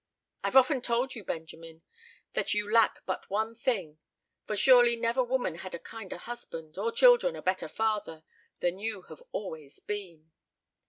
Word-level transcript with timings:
I've 0.43 0.55
often 0.55 0.81
told 0.81 1.13
you, 1.13 1.23
Benjamin, 1.23 1.83
that 2.33 2.55
you 2.55 2.67
lack 2.71 3.05
but 3.05 3.29
one 3.29 3.53
thing; 3.53 3.99
for 4.47 4.55
surely 4.55 4.95
never 4.95 5.23
woman 5.23 5.59
had 5.59 5.75
a 5.75 5.79
kinder 5.79 6.17
husband, 6.17 6.75
or 6.75 6.91
children 6.91 7.35
a 7.35 7.41
better 7.43 7.67
father, 7.67 8.23
than 8.61 8.79
you 8.79 9.03
have 9.09 9.21
always 9.31 9.79
been." 9.79 10.31